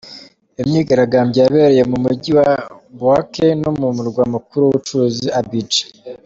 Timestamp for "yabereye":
1.43-1.83